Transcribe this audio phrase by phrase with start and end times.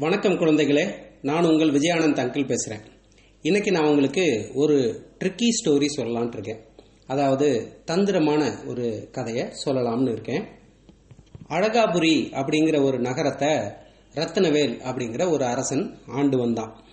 [0.00, 2.84] வணக்கம் குழந்தைகளே நான் உங்கள் விஜயானந்த் அங்கிள் பேசுகிறேன்
[3.42, 6.64] இன்னைக்கு நான் உங்களுக்கு ஒரு ட்ரிக்கி ஸ்டோரி சொல்லலான் இருக்கேன்.
[7.06, 10.44] அதாவது தந்திரமான ஒரு கதையை சொல்லலாம்னு இருக்கேன்.
[11.48, 13.48] அழகாபுரி அப்படிங்கிற ஒரு நகரத்தை
[14.14, 16.84] ரத்னவேல் அப்படிங்கிற ஒரு அரசன் ஆண்டு வந்தான்.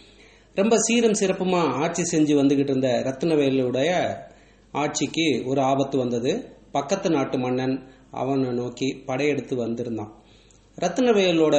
[0.54, 4.18] ரொம்ப சீரும் சிறப்புமாக ஆட்சி செஞ்சு வந்துகிட்டு இருந்த ரத்னவேலுடைய
[4.72, 6.56] ஆட்சிக்கு ஒரு ஆபத்து வந்தது.
[6.72, 10.17] பக்கத்து நாட்டு மன்னன் அவனை நோக்கி படையெடுத்து வந்திருந்தான்.
[10.82, 11.56] ரத்னவேலோட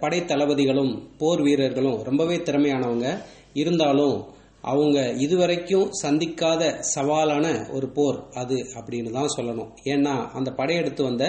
[0.00, 3.08] படை தளபதிகளும் போர் வீரர்களும் ரொம்பவே திறமையானவங்க.
[3.52, 4.16] இருந்தாலும்
[4.60, 6.62] அவங்க இதுவரைக்கும் சந்திக்காத
[6.94, 9.68] சவாலான ஒரு போர் அது அப்படின்னு தான் சொல்லணும்.
[9.84, 11.24] ஏன்னா அந்த படையெடுத்து வந்த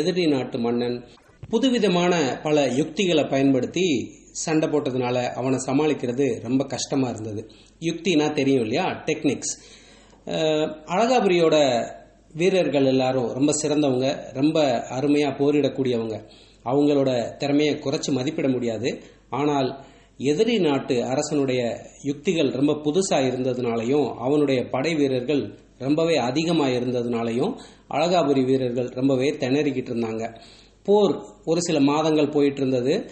[0.00, 0.96] எதிரி நாட்டு மன்னன்
[1.50, 3.86] புதுவிதமான பல யுக்திகளை பயன்படுத்தி
[4.44, 7.42] சண்டை போட்டதுனால அவனை சமாளிக்கிறது ரொம்ப கஷ்டமா இருந்தது.
[7.80, 8.88] யுக்தினா தெரியும் இல்லையா?
[9.06, 9.54] டெக்னிக்ஸ்
[10.94, 11.56] அழகாபுரியோட
[12.34, 14.58] வீரர்கள் எல்லாரும் ரொம்ப சிறந்தவங்க ரொம்ப
[14.98, 16.16] அருமையா போரிடக்கூடியவங்க.
[16.64, 19.02] அவங்களோட திறமையை குறைச்சி மதிப்பிட முடியாது.
[19.30, 19.68] ஆனால்
[20.18, 21.62] எதிரி நாட்டு அரசனுடைய
[22.02, 25.42] யுக்திகள் ரொம்ப புதுசா இருந்ததுனாலையும் அவனுடைய படை வீரர்கள்
[25.78, 27.52] ரொம்பவே அதிகமாக இருந்ததுனாலையும்
[27.90, 30.24] அழகாபுரி வீரர்கள் ரொம்பவே திணறிக்கிட்டு இருந்தாங்க.
[30.84, 31.14] போர்
[31.44, 33.10] ஒரு சில மாதங்கள் போயிட்டு இருந்தது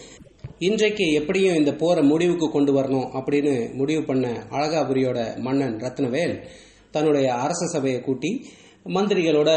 [0.59, 6.43] இன்றைக்கு எப்படியும் இந்த போரை முடிவுக்கு கொண்டு வரணும் அப்படின்னு முடிவு பண்ண அழகாபுரியோட மன்னன் ரத்னவேல்
[6.91, 8.31] தன்னுடைய அரச சபையை கூட்டி
[8.87, 9.51] மந்திரிகளோட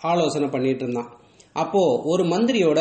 [0.00, 1.10] ஆலோசனை பண்ணிட்டு இருந்தான்.
[1.62, 2.80] அப்போ ஒரு மந்திரியோட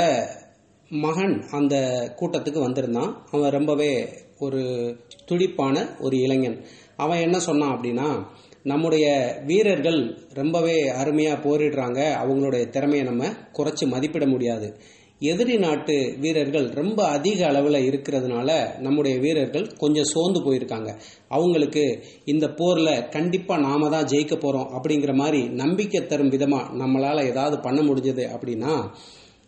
[0.90, 1.76] மகன் அந்த
[2.20, 3.12] கூட்டத்துக்கு வந்திருந்தான்.
[3.32, 3.92] அவன் ரொம்பவே
[4.40, 4.62] ஒரு
[5.26, 6.58] துடிப்பான ஒரு இளைஞன்.
[6.96, 8.10] அவன் என்ன சொன்னான் அப்படின்னா
[8.64, 9.06] நம்முடைய
[9.46, 10.00] வீரர்கள்
[10.34, 12.00] ரொம்பவே அருமையா போரிடுறாங்க.
[12.22, 14.68] அவங்களுடைய திறமையை நம்ம குறைச்சு மதிப்பிட முடியாது.
[15.22, 20.90] எதிரி நாட்டு வீரர்கள் ரொம்ப அதிக அளவில் இருக்கிறதுனால நம்முடைய வீரர்கள் கொஞ்சம் சோர்ந்து போயிருக்காங்க.
[21.28, 21.84] அவங்களுக்கு
[22.26, 27.82] இந்த போரில் கண்டிப்பாக நாம தான் ஜெயிக்க போகிறோம் அப்படிங்கிற மாதிரி நம்பிக்கை தரும் விதமாக நம்மளால் ஏதாவது பண்ண
[27.82, 28.74] முடிஞ்சது அப்படின்னா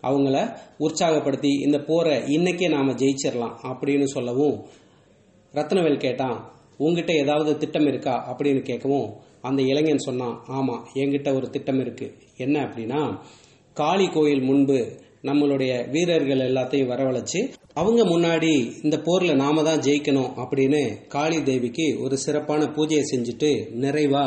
[0.04, 4.58] அவங்கள உற்சாகப்படுத்தி இந்த போரை இன்னைக்கே நாம் ஜெயிச்சிடலாம் அப்படின்னு சொல்லவும்
[5.54, 6.38] ரத்னவேல் கேட்டான்
[6.78, 8.16] உங்ககிட்ட ஏதாவது திட்டம் இருக்கா?
[8.30, 9.10] அப்படின்னு கேட்கவும்
[9.42, 13.20] அந்த இளைஞன் சொன்னான் ஆமாம் என்கிட்ட ஒரு திட்டம் இருக்குது என்ன அப்படின்னா
[13.74, 17.40] காளி கோயில் முன்பு நம்மளுடைய வீரர்கள் எல்லாத்தையும் வரவழைச்சு
[17.74, 18.52] அவங்க முன்னாடி
[18.84, 24.26] இந்த போர்ல நாம தான் ஜெயிக்கணும் அப்படின்னு காளி தேவிக்கு ஒரு சிறப்பான பூஜையை செஞ்சுட்டு நிறைவா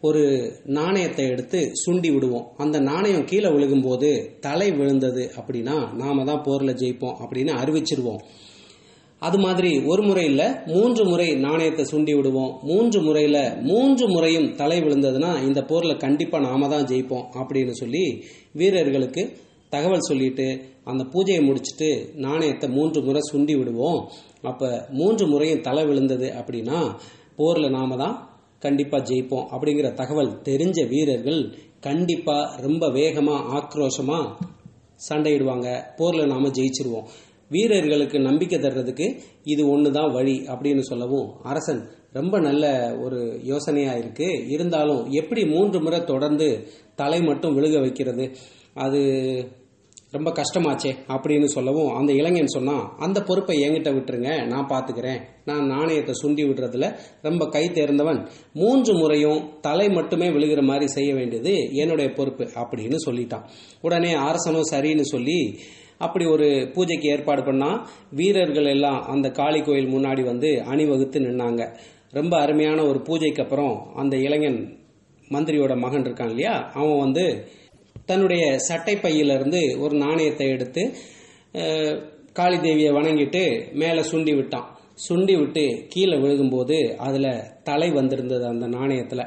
[0.00, 0.22] ஒரு
[0.64, 2.48] நாணயத்தை எடுத்து சுண்டி விடுவோம்.
[2.56, 4.10] அந்த நாணயம் கீழே விழுகும்போது
[4.40, 8.20] தலை விழுந்தது அப்படின்னா நாம தான் போர்ல ஜெயிப்போம் அப்படின்னு அறிவிச்சிருவோம்.
[9.22, 12.52] அது மாதிரி ஒரு முறையில் மூன்று முறை நாணயத்தை சுண்டி விடுவோம்.
[12.62, 18.04] மூன்று முறையில் மூன்று முறையும் தலை விழுந்ததுன்னா இந்த போரில் கண்டிப்பாக நாம தான் ஜெயிப்போம் அப்படின்னு சொல்லி
[18.52, 19.24] வீரர்களுக்கு
[19.76, 20.46] தகவல் சொல்லிட்டு
[20.90, 21.90] அந்த பூஜையை முடிச்சுட்டு
[22.26, 24.00] நாணயத்தை மூன்று முறை சுண்டி விடுவோம்.
[24.50, 26.80] அப்போ மூன்று முறையும் தலை விழுந்தது அப்படின்னா
[27.38, 28.16] போரில் நாம தான்
[28.64, 31.40] கண்டிப்பாக ஜெயிப்போம் அப்படிங்கிற தகவல் தெரிஞ்ச வீரர்கள்
[31.86, 34.32] கண்டிப்பாக ரொம்ப வேகமாக ஆக்ரோஷமாக
[35.08, 35.68] சண்டையிடுவாங்க.
[35.98, 37.08] போரில் நாம ஜெயிச்சிருவோம்.
[37.54, 39.06] வீரர்களுக்கு நம்பிக்கை தர்றதுக்கு
[39.52, 41.82] இது ஒன்று தான் வழி அப்படின்னு சொல்லவும் அரசன்
[42.18, 42.64] ரொம்ப நல்ல
[43.04, 43.18] ஒரு
[43.50, 44.28] யோசனையாக இருக்கு.
[44.54, 46.48] இருந்தாலும் எப்படி மூன்று முறை தொடர்ந்து
[47.00, 48.26] தலை மட்டும் விழுக வைக்கிறது?
[48.84, 49.00] அது
[50.16, 56.14] ரொம்ப கஷ்டமாச்சே அப்படின்னு சொல்லவும் அந்த இளைஞன் சொன்னான் அந்த பொறுப்பை என்கிட்ட விட்டுருங்க நான் பார்த்துக்கிறேன் நான் நாணயத்தை
[56.22, 56.86] சுண்டி விடுறதுல
[57.26, 58.20] ரொம்ப கை தேர்ந்தவன்.
[58.60, 63.44] மூன்று முறையும் தலை மட்டுமே விழுகிற மாதிரி செய்ய வேண்டியது என்னுடைய பொறுப்பு அப்படின்னு சொல்லிட்டான்.
[63.80, 65.40] உடனே அரசனும் சரின்னு சொல்லி
[65.98, 67.68] அப்படி ஒரு பூஜைக்கு ஏற்பாடு பண்ணா
[68.18, 71.62] வீரர்கள் எல்லாம் அந்த காளி கோயில் முன்னாடி வந்து அணிவகுத்து நின்னாங்க.
[72.18, 74.58] ரொம்ப அருமையான ஒரு பூஜைக்கு அப்புறம் அந்த இளைஞன்
[75.28, 77.24] மந்திரியோட மகன் இருக்கான் இல்லையா அவன் வந்து
[78.08, 80.82] தன்னுடைய சட்டை பையிலிருந்து ஒரு நாணயத்தை எடுத்து
[82.38, 84.68] காளி தேவியை வணங்கிட்டு மேலே சுண்டி விட்டான்.
[85.08, 87.30] சுண்டி விட்டு கீழே விழுகும்போது அதில்
[87.62, 89.24] தலை வந்திருந்தது அந்த நாணயத்தில்.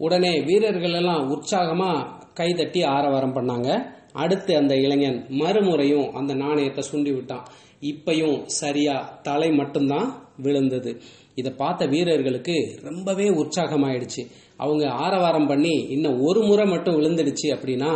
[0.00, 3.68] உடனே வீரர்கள் எல்லாம் உற்சாகமாக கை தட்டி ஆரவாரம் பண்ணாங்க.
[4.12, 7.46] அடுத்து அந்த இளைஞன் மறுமுறையும் அந்த நாணயத்தை சுண்டி விட்டான்.
[7.82, 10.08] இப்பையும் சரியா தலை மட்டும்தான்
[10.44, 10.92] விழுந்தது.
[11.34, 14.22] இதை பார்த்த வீரர்களுக்கு ரொம்பவே உற்சாகமாயிடுச்சு.
[14.58, 17.90] அவங்க ஆரவாரம் பண்ணி இன்னும் ஒரு முறை மட்டும் விழுந்துடுச்சு அப்படின்னா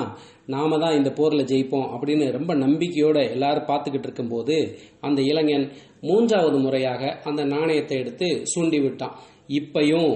[0.55, 4.57] நாம தான் இந்த போர்ல ஜெயிப்போம் அப்படின்னு ரொம்ப நம்பிக்கையோட எல்லாரும் பார்த்துக்கிட்டு இருக்கும்போது
[5.01, 5.67] அந்த இளைஞன்
[6.09, 9.15] மூன்றாவது முறையாக அந்த நாணயத்தை எடுத்து சூண்டி விட்டான்.
[9.59, 10.13] இப்பையும்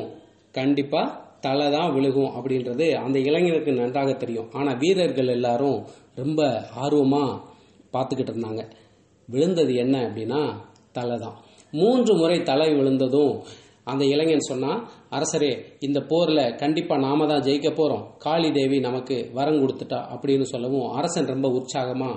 [0.55, 1.03] கண்டிப்பா
[1.41, 4.49] தலை தான் விழுகும் அப்படின்றது அந்த இளைஞனுக்கு நன்றாக தெரியும்.
[4.53, 5.79] ஆனா வீரர்கள் எல்லாரும்
[6.21, 6.43] ரொம்ப
[6.85, 7.25] ஆர்வமா
[7.95, 8.63] பார்த்துக்கிட்டு இருந்தாங்க.
[9.29, 10.41] விழுந்தது என்ன அப்படின்னா
[10.93, 11.37] தலை தான்.
[11.73, 13.35] மூன்று முறை தலை விழுந்ததும்
[13.87, 14.73] அந்த இளைஞன் சொன்னா
[15.17, 15.51] அரசரே
[15.87, 18.05] இந்த போர்ல கண்டிப்பா நாம தான் ஜெயிக்க போறோம்.
[18.25, 22.11] காளி தேவி நமக்கு வரம் கொடுத்துட்டா அப்படின்னு சொல்லவும் அரசன் ரொம்ப உற்சாகமா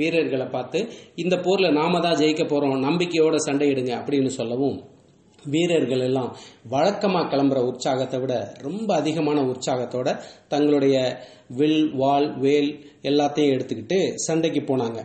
[0.00, 0.80] வீரர்களை பார்த்து
[1.24, 2.76] இந்த போர்ல நாம தான் ஜெயிக்க போறோம்.
[2.88, 4.76] நம்பிக்கையோட சண்டையிடுங்க அப்படின்னு சொல்லவும்
[5.52, 6.30] வீரர்கள் எல்லாம்
[6.72, 8.34] வழக்கமாக கிளம்புற உற்சாகத்தை விட
[8.66, 10.08] ரொம்ப அதிகமான உற்சாகத்தோட
[10.52, 10.96] தங்களுடைய
[11.58, 12.70] வில் வால் வேல்
[13.10, 15.00] எல்லாத்தையும் எடுத்துக்கிட்டு சண்டைக்கு போனாங்க.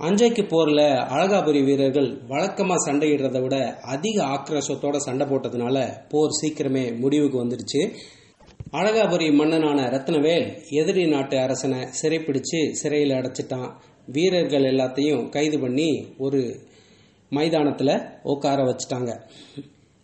[0.00, 0.80] அஞ்சைக்கு போர்ல
[1.14, 3.56] அழகாபுரி வீரர்கள் வழக்கமா சண்டையிடுறதை விட
[3.94, 5.76] அதிக ஆக்ரோஷத்தோட சண்டை போட்டதுனால
[6.08, 7.80] போர் சீக்கிரமே முடிவுக்கு வந்துடுச்சு
[8.72, 10.46] அழகாபுரி மன்னனான ரத்னவேல்
[10.80, 13.70] எதிரி நாட்டு அரசனை சிறைப்பிடிச்சு சிறையில் அடைச்சிட்டான்.
[14.06, 15.88] வீரர்கள் எல்லாத்தையும் கைது பண்ணி
[16.18, 16.40] ஒரு
[17.32, 19.12] மைதானத்தில் உட்கார வச்சுட்டாங்க.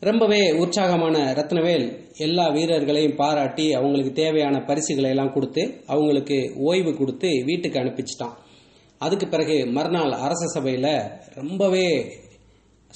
[0.02, 1.86] ரொம்பவே உற்சாகமான ரத்னவேல்
[2.26, 6.38] எல்லா வீரர்களையும் பாராட்டி அவங்களுக்கு தேவையான பரிசுகளை எல்லாம் கொடுத்து அவங்களுக்கு
[6.70, 8.34] ஓய்வு கொடுத்து வீட்டுக்கு அனுப்பிச்சிட்டான்.
[9.04, 10.92] அதுக்கு பிறகு மறுநாள் அரச சபையில்
[11.34, 11.88] ரொம்பவே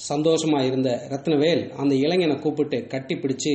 [0.09, 3.53] சந்தோஷமா இருந்த ரத்னவேல் அந்த இளைஞனை கூப்பிட்டு கட்டி பிடிச்சு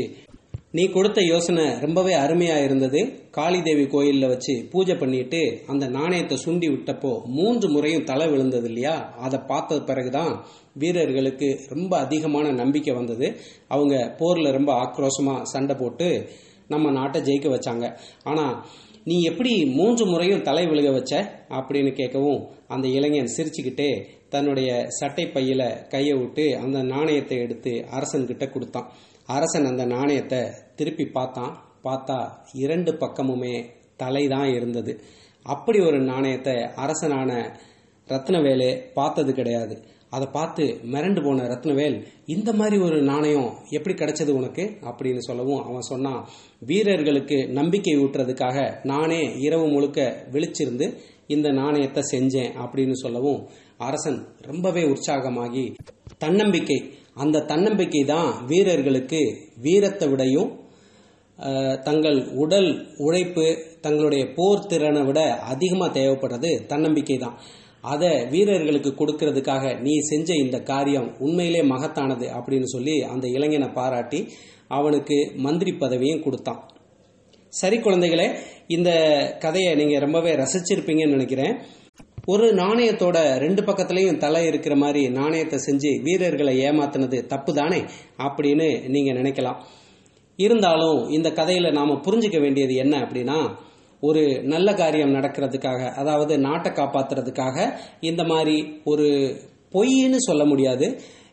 [0.76, 3.00] நீ கொடுத்த யோசனை ரொம்பவே அருமையா இருந்தது.
[3.36, 8.94] காளிதேவி கோயிலில் வச்சு பூஜை பண்ணிட்டு அந்த நாணயத்தை சுண்டி விட்டப்போ மூன்று முறையும் தலை விழுந்தது இல்லையா?
[9.18, 10.32] அதை பார்த்த பிறகுதான்
[10.74, 13.28] வீரர்களுக்கு ரொம்ப அதிகமான நம்பிக்கை வந்தது.
[13.68, 16.08] அவங்க போர்ல ரொம்ப ஆக்ரோஷமா சண்டை போட்டு
[16.68, 17.86] நம்ம நாட்டை ஜெயிக்க வச்சாங்க.
[18.24, 18.46] ஆனா
[19.04, 21.12] நீ எப்படி மூன்று முறையும் தலை விழுக வச்ச?
[21.48, 28.90] அப்படின்னு கேட்கவும் அந்த இளைஞன் சிரிச்சுக்கிட்டே தன்னுடைய சட்டை பையில கையை விட்டு அந்த நாணயத்தை எடுத்து அரசன்கிட்ட கொடுத்தான்.
[29.26, 30.38] அரசன் அந்த நாணயத்தை
[30.76, 31.70] திருப்பி பார்த்தான்.
[31.84, 33.64] பார்த்தா இரண்டு பக்கமுமே
[33.96, 35.00] தலை தான் இருந்தது.
[35.42, 37.58] அப்படி ஒரு நாணயத்தை அரசனான
[38.08, 39.82] ரத்னவேலு பார்த்தது கிடையாது.
[40.12, 44.64] அதை பார்த்து மிரண்டு போன ரத்னவேல் இந்த மாதிரி ஒரு நாணயம் எப்படி கிடைச்சது உனக்கு?
[44.90, 46.20] அப்படின்னு சொல்லவும் அவன் சொன்னான்
[46.66, 50.00] வீரர்களுக்கு நம்பிக்கை ஊட்டுறதுக்காக நானே இரவு முழுக்க
[50.32, 50.88] விழிச்சிருந்து
[51.26, 53.40] இந்த நாணயத்தை செஞ்சேன் அப்படின்னு சொல்லவும்
[53.78, 55.64] அரசன் ரொம்பவே உற்சாகமாகி
[56.18, 56.78] தன்னம்பிக்கை
[57.14, 59.20] அந்த தன்னம்பிக்கை தான் வீரர்களுக்கு
[59.62, 60.50] வீரத்தை விடையும்
[61.84, 62.68] தங்கள் உடல்
[62.98, 63.44] உழைப்பு
[63.80, 67.36] தங்களுடைய போர் திறனை விட அதிகமாக தேவைப்படுறது தன்னம்பிக்கை தான்.
[67.82, 74.20] அதை வீரர்களுக்கு கொடுக்கறதுக்காக நீ செஞ்ச இந்த காரியம் உண்மையிலே மகத்தானது அப்படின்னு சொல்லி அந்த இளைஞனை பாராட்டி
[74.68, 76.60] அவனுக்கு மந்திரி பதவியும் கொடுத்தான்.
[77.52, 78.26] சரி குழந்தைகளே
[78.66, 78.90] இந்த
[79.40, 81.54] கதையை நீங்க ரொம்பவே ரசிச்சிருப்பீங்கன்னு நினைக்கிறேன்.
[82.26, 87.80] ஒரு நாணயத்தோட ரெண்டு பக்கத்துலேயும் தலை இருக்கிற மாதிரி நாணயத்தை செஞ்சு வீரர்களை ஏமாத்தினது தப்பு தானே
[88.18, 89.58] அப்படின்னு நீங்க நினைக்கலாம்.
[90.36, 93.38] இருந்தாலும் இந்த கதையில நாம புரிஞ்சுக்க வேண்டியது என்ன அப்படின்னா
[94.08, 94.22] ஒரு
[94.52, 97.66] நல்ல காரியம் நடக்கிறதுக்காக அதாவது நாட்டை காப்பாத்துறதுக்காக
[98.10, 98.56] இந்த மாதிரி
[98.92, 99.08] ஒரு
[99.74, 100.86] பொய்ன்னு சொல்ல முடியாது.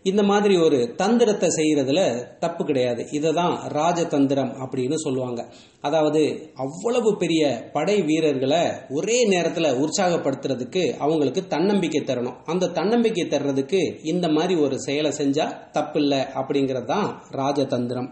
[0.09, 2.01] இந்த மாதிரி ஒரு தந்திரத்தை செய்யறதுல
[2.43, 3.01] தப்பு கிடையாது.
[3.17, 5.41] இதை தான் ராஜதந்திரம் அப்படின்னு சொல்லுவாங்க.
[5.87, 6.21] அதாவது
[6.65, 7.41] அவ்வளவு பெரிய
[7.73, 8.61] படை வீரர்களை
[8.97, 12.37] ஒரே நேரத்தில் உற்சாகப்படுத்துறதுக்கு அவங்களுக்கு தன்னம்பிக்கை தரணும்.
[12.45, 13.81] அந்த தன்னம்பிக்கை தர்றதுக்கு
[14.13, 17.09] இந்த மாதிரி ஒரு செயலை செஞ்சா தப்பில்லை அப்படிங்கிறது தான்
[17.41, 18.09] ராஜதந்திரம்.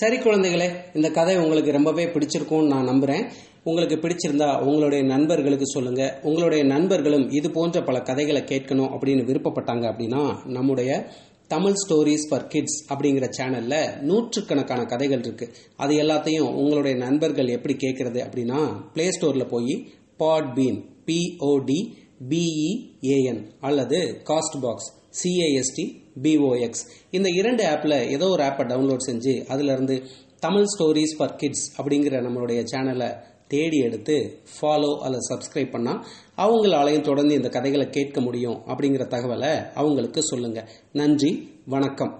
[0.00, 3.24] சரி குழந்தைகளே இந்த கதை உங்களுக்கு ரொம்பவே பிடிச்சிருக்கும்னு நான் நம்புறேன்.
[3.64, 6.20] உங்களுக்கு பிடிச்சிருந்தா உங்களுடைய நண்பர்களுக்கு சொல்லுங்க.
[6.22, 10.90] உங்களுடைய நண்பர்களும் இது போன்ற பல கதைகளை கேட்கணும் அப்படின்னு விருப்பப்பட்டாங்க அப்படின்னா நம்முடைய
[11.48, 15.46] தமிழ் ஸ்டோரிஸ் ஃபார் கிட்ஸ் அப்படிங்கிற சேனல்ல நூற்றுக்கணக்கான கதைகள் இருக்கு.
[15.76, 18.60] அது எல்லாத்தையும் உங்களுடைய நண்பர்கள் எப்படி கேட்கறது அப்படின்னா
[18.92, 19.74] பிளே ஸ்டோர்ல போய்
[20.56, 21.80] Podbean P O D
[22.30, 24.00] B E A N அல்லது
[24.60, 24.90] Castbox
[25.22, 25.84] C A S T
[26.22, 29.96] B O X இந்த இரண்டு ஆப்பில் ஏதோ ஒரு ஆப்பை டவுன்லோட் செஞ்சு அதிலிருந்து
[30.40, 33.10] தமிழ் ஸ்டோரிஸ் ஃபார் கிட்ஸ் அப்படிங்கிற நம்மளுடைய சேனலை
[33.54, 34.16] தேடி எடுத்து
[34.54, 36.02] ஃபாலோ அல்லது சப்ஸ்கிரைப் பண்ணால்
[36.36, 41.32] அவங்களாலையும் தொடர்ந்து இந்த கதைகளை கேட்க முடியும் அப்படிங்கிற தகவலை அவங்களுக்கு சொல்லுங்கள் நன்றி
[41.66, 42.14] வணக்கம்.